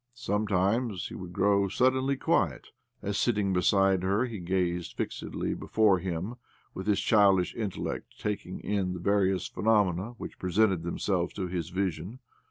Sometimes 0.15 1.09
he 1.09 1.13
would 1.13 1.31
grow 1.31 1.67
suddenly 1.67 2.15
quiet 2.17 2.69
as, 3.03 3.19
sitting 3.19 3.53
beside 3.53 4.01
her, 4.01 4.25
he 4.25 4.39
gazed 4.39 4.93
fixedly 4.97 5.53
before 5.53 5.99
him 5.99 6.37
with 6.73 6.87
his 6.87 6.99
childish 6.99 7.53
intellect 7.53 8.19
taking 8.19 8.59
in 8.61 8.93
the 8.93 8.99
various 8.99 9.45
phenomena 9.47 10.15
which 10.17 10.39
presented 10.39 10.81
them 10.81 10.97
selves 10.97 11.35
to 11.35 11.45
his 11.45 11.69
vision. 11.69 12.17